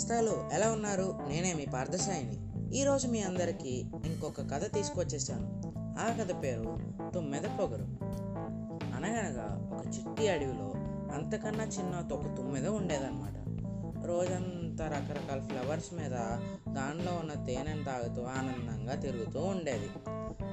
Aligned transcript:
నేస్తాలు 0.00 0.48
ఎలా 0.52 0.72
ఉన్నారు? 0.72 1.18
నేనే 1.28 1.54
మీ 1.54 1.66
పార్థసాయిని. 1.66 2.36
ఈరోజు 2.76 3.08
మీ 3.08 3.22
అందరికీ 3.22 3.84
ఇంకొక 4.04 4.40
కథ 4.40 4.74
తీసుకొచ్చేసాను 4.74 5.62
ఆ 5.76 6.16
కథ 6.20 6.42
పేరు 6.42 6.78
తుమ్మెద 7.14 7.42
పొగరు. 7.42 7.82
అనగనగా 8.96 9.70
ఒక 9.72 9.86
చిట్టి 9.86 10.28
అడవిలో 10.28 10.72
అంతకన్నా 11.14 11.64
చిన్న 11.64 12.14
ఒక 12.14 12.36
తుమ్మెద 12.36 12.66
ఉండేదన్నమాట. 12.66 13.34
రోజంతా 14.06 14.86
రకరకాల 14.86 15.40
ఫ్లవర్స్ 15.40 15.94
మీద 15.94 16.12
దానిలో 16.74 17.12
ఉన్న 17.12 17.46
తేనెను 17.46 17.84
తాగుతూ 17.84 18.22
ఆనందంగా 18.22 18.94
తిరుగుతూ 18.94 19.40
ఉండేది. 19.40 19.90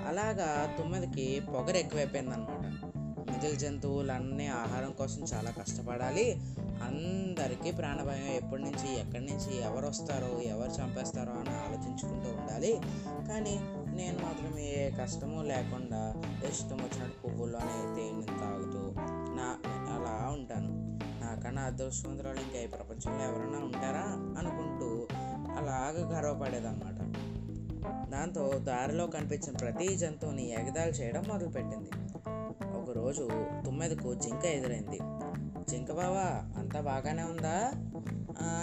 అలాగా 0.08 0.76
తుమ్మెదకి 0.78 1.42
పొగరు 1.54 1.78
ఎక్కువైపోయిందనమాట 1.78 2.74
మిగిలిన 3.32 3.58
జంతువులన్నీ 3.58 4.48
ఆహారం 4.48 4.92
కోసం 4.92 5.22
చాలా 5.34 5.52
కష్టపడాలి. 5.52 6.32
అందరికీ 6.84 7.72
ప్రాణభయం 7.72 8.28
ఎప్పటి 8.28 8.62
నుంచి 8.62 9.00
ఎక్కడి 9.00 9.26
నుంచి 9.26 9.62
ఎవరు 9.62 9.88
వస్తారో 9.88 10.42
ఎవరు 10.42 10.70
చంపేస్తారో 10.70 11.34
అని 11.34 11.50
ఆలోచించుకుంటూ 11.50 12.30
ఉండాలి. 12.30 12.82
కానీ 13.28 13.60
నేను 13.96 14.20
మాత్రం 14.24 14.60
ఏ 14.60 14.92
కష్టము 14.92 15.44
లేకుండా 15.44 16.24
ఇష్టం 16.50 16.78
వచ్చినట్టు 16.78 17.28
పువ్వుల్లోనే 17.28 17.96
తేనె 17.96 18.40
తాగుతూ 18.40 18.94
నా 19.36 19.58
అలా 19.68 20.30
ఉంటాను. 20.30 20.88
నాకన్నా 21.24 21.62
అదృష్టవంతురాలు 21.62 22.40
ఇంకా 22.40 22.60
ఈ 22.60 22.68
ప్రపంచంలో 22.68 23.24
ఎవరైనా 23.26 23.60
ఉంటారా 23.60 24.06
అనుకుంటూ 24.40 25.08
అలాగ 25.58 26.18
గర్వపడేదన్నమాట. 26.18 26.98
దాంతో 28.12 28.52
దారిలో 28.58 29.08
కనిపించిన 29.08 29.58
ప్రతి 29.58 29.96
జంతువుని 29.96 30.52
ఎగదాలు 30.52 30.90
చేయడం 30.90 31.24
మొదలుపెట్టింది. 31.28 31.90
ఒకరోజు 32.88 33.30
తుమ్మెదకు 33.66 34.14
జింక 34.14 34.46
ఎదురైంది. 34.46 35.00
జింక 35.70 35.92
బావా 35.92 36.54
అంతా 36.60 36.82
బాగానే 36.82 37.24
ఉందా? 37.24 37.72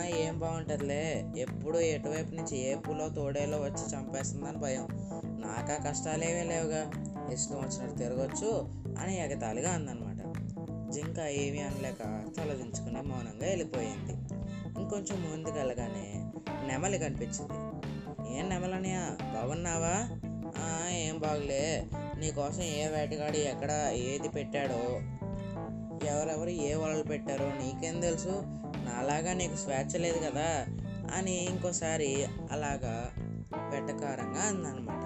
ఏం 0.06 0.38
బాగుంటుందిలే 0.38 1.32
ఎప్పుడు 1.36 1.78
ఎటువైపు 1.78 2.34
నుంచి 2.34 2.58
ఏ 2.58 2.74
పూలో 2.74 3.08
తోడేలో 3.08 3.58
వచ్చి 3.58 3.96
చంపేస్తుందని 3.96 4.56
భయం. 4.56 4.88
నాకా 5.24 5.90
కష్టాలేమీ 5.90 6.42
లేవుగా. 6.42 6.90
ఇష్టం 7.32 7.56
వచ్చినట్టు 7.56 7.98
తిరగచ్చు 7.98 8.68
అని 8.98 9.20
ఎగతాళిగా 9.20 9.70
అందనమాట. 9.70 10.44
జింక 10.92 11.18
ఏమీ 11.18 11.58
అనలేక 11.58 12.24
తలదించుకుని 12.36 13.02
మౌనంగా 13.02 13.46
వెళ్ళిపోయింది. 13.46 14.12
ఇంకొంచెం 14.80 15.30
ముందుకు 15.30 15.54
వెళ్ళగానే 15.54 16.32
నెమలి 16.66 16.98
కనిపించింది. 16.98 17.58
ఏం 18.38 18.48
నెమలనియా? 18.48 19.16
బాగున్నావా 19.22 20.20
ఏం 20.88 21.18
బాగులే 21.18 21.86
నీకోసం 22.18 22.62
ఏ 22.62 22.88
వేటగాడి 22.88 23.38
ఎక్కడ 23.38 23.88
ఏది 23.92 24.28
పెట్టాడో 24.28 25.00
ఎవరెవరు 26.06 26.48
ఏ 26.48 26.74
వలలు 26.74 27.02
పెట్టారో 27.02 27.46
నీకేం 27.46 28.00
తెలుసు? 28.00 28.42
నాలాగా 28.84 29.32
నీకు 29.32 29.56
స్వేచ్ఛ 29.56 29.98
లేదు 29.98 30.18
కదా? 30.18 30.66
అని 31.14 31.44
ఇంకోసారి 31.44 32.26
అలాగా 32.52 33.10
వెటకారంగా 33.70 34.40
అందనమాట. 34.40 35.04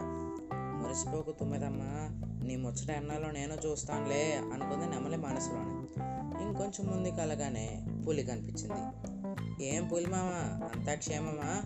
మురిసిపోకు 0.55 1.33
తుమ్మిదమ్మా 1.33 2.20
నీ 2.47 2.56
ముచ్చట 2.56 2.91
ఎన్నాలో 2.91 3.31
నేను 3.31 3.55
చూస్తానులే 3.67 4.41
అనుకుంది 4.53 4.87
నెమలి 4.87 5.17
మనసులోనే. 5.17 6.03
ఇంకొంచెం 6.43 6.87
ముందుకు 6.87 7.20
అలాగానే 7.20 7.83
పులి 8.06 8.22
కనిపించింది. 8.22 9.09
ఏం 9.67 9.89
పులి 9.89 10.06
మామ? 10.06 10.61
అంతా 10.75 10.95
క్షేమమా? 10.95 11.62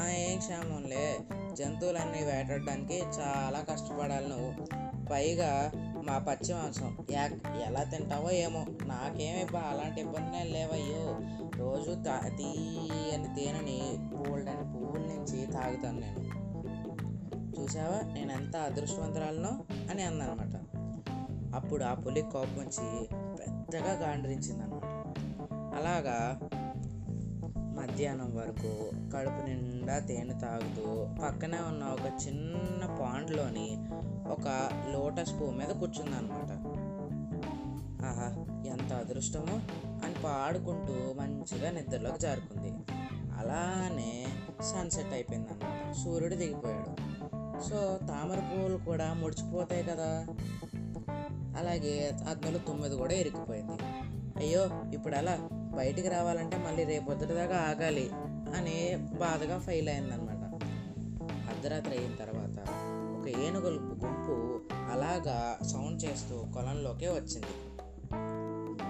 "ఆ, 0.00 0.08
ఏం 0.08 0.38
క్షేమంలే 0.38 1.18
జంతువులన్నీ 1.52 2.24
వేటాడడానికి 2.24 3.02
చాలా 3.20 3.60
కష్టపడాలి 3.60 4.28
నువ్వు. 4.28 4.81
పైగా 5.12 5.72
మా 6.04 6.18
పచ్చి 6.18 6.54
మాంసం. 6.54 6.96
యా- 7.10 7.58
ఎలా 7.58 7.82
తింటావో 7.82 8.30
ఏమో. 8.30 8.66
నాకేమి 8.86 9.52
బా 9.52 9.60
అలాంటి 9.60 10.00
ఇబ్బందులు 10.00 10.52
లేవయ్యో. 10.52 11.20
రోజు 11.56 12.02
తా 12.02 12.20
తీయని 12.38 13.34
తేనెని 13.34 13.96
బోల్డని 13.98 14.72
పువ్వుల 14.72 15.00
నుంచి 15.00 15.46
తాగుతాను 15.46 16.00
నేను. 16.00 16.42
చూసావా? 17.60 18.12
నేను 18.12 18.32
ఎంత 18.32 18.56
అదృష్టవంతురాలనో 18.56 19.64
అని 19.90 20.02
అందనమాట 20.02 20.62
అప్పుడు 21.54 21.84
ఆ 21.84 21.94
పులి 21.94 22.22
కోపం 22.22 22.58
వచ్చి 22.58 23.08
పెద్దగా 23.12 23.92
గాండ్రించింది 23.92 24.62
అనమాట 24.62 24.84
అలాగా 25.74 26.38
మధ్యాహ్నం 27.82 28.36
వరకు 28.36 28.90
కడుపు 29.16 29.46
నిండా 29.46 29.98
తేనె 29.98 30.40
తాగుతూ 30.40 31.06
పక్కనే 31.22 31.58
ఉన్న 31.58 31.84
ఒక 31.84 32.26
చిన్న 32.26 32.98
పాండ్లోని 33.00 33.76
ఒక 34.28 34.70
లోటస్ 34.92 35.32
పువ్వు 35.32 35.50
మీద 35.50 35.68
కూర్చుందనమాట 35.68 36.82
ఆహా 38.06 38.44
ఎంత 38.66 38.92
అదృష్టమో 38.92 39.60
అని 40.04 40.14
పాడుకుంటూ 40.24 40.92
మంచిగా 40.92 41.70
నిద్రలోకి 41.70 42.18
జారుకుంది. 42.18 42.72
అలానే 43.38 44.26
సన్సెట్ 44.60 45.12
అయిపోయింది 45.12 45.48
అనమాట 45.48 45.94
సూర్యుడు 45.94 46.34
దిగిపోయాడు. 46.34 46.90
సో 47.62 47.98
తామర 48.08 48.36
పువ్వులు 48.36 48.76
కూడా 48.76 49.14
ముడిచిపోతాయి 49.14 49.84
కదా. 49.84 50.26
అలాగే 51.58 52.12
అగ్నిలో 52.28 52.58
తొమ్మిది 52.58 52.96
కూడా 52.96 53.14
ఇరిగిపోయింది 53.14 53.82
అయ్యో 54.36 54.90
ఇప్పుడు 54.92 55.16
అలా 55.16 55.48
బయటికి 55.76 56.08
రావాలంటే 56.08 56.56
మళ్ళీ 56.56 56.84
రేపొద్దుటి 56.84 57.32
దాకా 57.32 57.56
ఆగాలి 57.56 58.10
అని 58.56 58.96
బాధగా 58.96 59.58
ఫెయిల్ 59.58 59.88
అయిందనమాట 59.88 60.42
అర్ధరాత్రి 61.50 61.98
అయిన 61.98 62.14
తర్వాత 62.14 62.58
ఒక 63.18 63.28
ఏనుగుల 63.28 63.76
గుంపు 63.76 64.60
అలాగా 64.92 65.58
సౌండ్ 65.66 66.04
చేస్తూ 66.04 66.44
కొలంలోకే 66.54 67.08
వచ్చింది. 67.08 67.54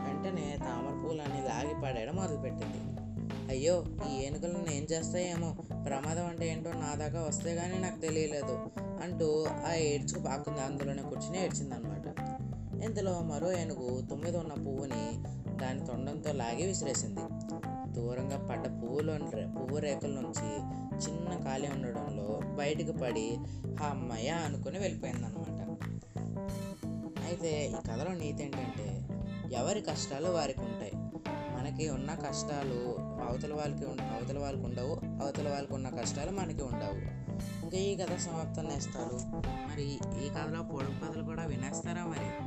వెంటనే 0.07 0.59
తామర 0.61 1.03
పూలని 1.05 1.41
లాగి 1.49 1.83
పడేయడం 1.83 2.17
మొదలుపెట్టింది. 2.17 2.79
అయ్యో 3.51 3.85
ఈ 4.11 4.25
ఏనుగులను 4.25 4.73
ఏం 4.73 4.83
చేస్తాయేమో? 4.83 5.57
ప్రమాదం 5.85 6.27
అంటే 6.27 6.49
ఏంటో 6.49 6.73
నా 6.73 6.95
దాకా 6.95 7.21
వస్తే 7.23 7.55
కానీ 7.55 7.79
నాకు 7.79 8.01
తెలియలేదు 8.01 8.59
అంటూ 9.03 9.47
ఆ 9.71 9.75
ఏడ్చుకు 9.75 10.21
పాకుంది 10.21 10.61
అందులోనే 10.61 11.03
కూర్చుని 11.03 11.45
ఏడ్చిందనమాట 11.45 12.07
ఇంతలో 12.85 13.21
మరో 13.21 13.53
ఏనుగు 13.53 14.07
తొమ్మిది 14.11 14.37
ఉన్న 14.37 14.53
పువ్వుని 14.53 15.05
దాని 15.63 15.87
తొండంతో 15.87 16.33
లాగి 16.33 16.67
విసిరేసింది. 16.67 17.21
దూరంగా 17.93 18.49
పడ్డ 18.51 18.67
పువ్వులో 18.67 19.19
పువ్వు 19.59 19.79
రేకుల 19.79 20.11
నుంచి 20.11 20.49
చిన్న 20.97 21.45
ఖాళీ 21.45 21.69
ఉండడంలో 21.69 22.41
బయటకు 22.55 22.93
పడి 22.93 23.39
ఆ 23.83 23.87
అమ్మాయ 23.87 24.29
అనుకుని 24.29 24.79
వెళ్ళిపోయిందనమాట 24.79 25.63
అయితే 27.23 27.67
ఈ 27.67 27.73
కథలో 27.73 28.15
నీతి 28.15 28.45
ఏంటంటే 28.45 29.09
ఎవరి 29.53 29.81
కష్టాలు 29.81 30.29
వారికి 30.31 30.61
ఉంటాయి. 30.61 30.93
మనకి 31.29 31.91
ఉన్న 31.91 32.15
కష్టాలు 32.15 32.97
అవతల 33.01 33.55
వాళ్ళకి 33.55 33.85
ఉం- 33.85 34.03
అవతల 34.03 34.39
వాళ్ళకి 34.39 34.65
ఉండవు 34.65 35.25
అవతల 35.25 35.49
వాళ్ళకి 35.49 35.75
ఉన్న 35.75 35.89
కష్టాలు 35.89 36.31
మనకి 36.31 36.63
ఉండవు. 36.63 37.23
ఇంకా 37.65 37.77
ఈ 37.77 37.97
కథ 37.97 38.17
సమాప్తం 38.17 38.65
నేస్తారు. 38.65 39.19
మరి 39.37 39.85
ఈ 40.27 40.29
కథలో 40.29 40.63
పొడుపు 40.63 41.11
కథలు 41.11 41.23
కూడా 41.23 41.45
వినేస్తారా 41.45 42.05
మరి? 42.07 42.45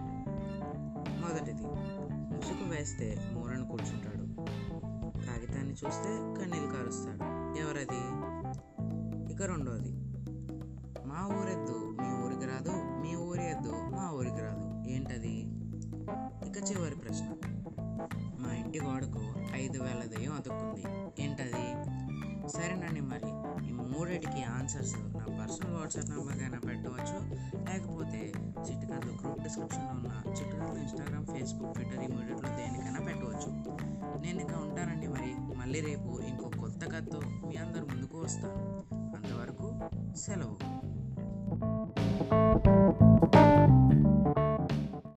మొదటిది. 1.22 1.64
వేస్తే 2.76 3.30
మూరను 3.34 3.68
కూర్చుంటాడు. 3.68 4.26
కాగితాన్ని 5.26 5.72
చూస్తే 5.72 6.18
కన్నీళ్ళు 6.18 6.72
కారుస్తాడు. 6.72 7.58
ఎవరది? 7.60 8.02
ఇక 9.34 9.42
రెండోది. 9.42 9.92
మా 11.06 11.28
ఊరెద్దు 11.28 11.98
మీ 12.02 12.26
ఊరికి 12.26 12.46
రాదు 12.46 12.72
మీ 12.72 13.16
ఊరి 13.16 13.50
ఎద్దు 13.50 13.70
మా 13.70 14.12
ఊరికి 14.12 14.42
రాదు. 14.42 14.90
ఏంటది? 14.90 15.40
ఇక 16.50 16.72
చివరి 16.72 16.96
ప్రశ్న. 16.96 17.36
మా 18.40 18.54
ఇంటి 18.54 18.80
గోడకు 18.80 19.22
ఐదు 19.56 19.84
వేల 19.84 20.04
దయ్యం 20.16 20.34
అతుక్కుంది. 20.34 20.84
ఏంటది? 21.24 21.86
సరేనండి 22.48 23.02
మరి. 23.02 23.30
ఈ 23.70 23.72
మూడిటికి 23.72 24.44
ఆన్సర్స్ 24.44 24.96
నా 24.98 25.26
పర్సనల్ 25.26 25.76
వాట్సాప్ 25.76 26.10
నెంబర్కైనా 26.10 26.60
పెట్టవచ్చు. 26.60 27.36
లేకపోతే 27.72 28.34
చిట్టుకథలు 28.40 29.12
గ్రూప్ 29.12 29.44
డిస్క్రిప్షన్లో 29.44 29.92
ఉన్న 29.92 30.24
చిట్టుకథలు 30.66 30.80
ఇన్స్టాగ్రామ్ 30.80 31.26
ఫేస్బుక్ 31.26 31.74
ట్విట్టర్ 31.74 32.04
ఈ 32.04 32.08
మూడిట్లో 32.08 32.50
దేనికైనా 32.50 33.00
పెట్టవచ్చు. 33.00 33.52
నేను 34.22 34.40
ఇంకా 34.42 34.58
ఉంటానండి 34.58 35.08
మరి. 35.08 35.58
మళ్ళీ 35.58 35.82
రేపు 35.82 36.20
ఇంకో 36.28 36.52
కొత్త 36.60 36.86
కథతో 36.86 37.20
మీ 37.20 37.56
అందరు 37.56 37.86
ముందుకు 37.86 38.18
వస్తాను. 38.20 38.96
అంతవరకు 38.96 39.72
సెలవు. 40.16 40.56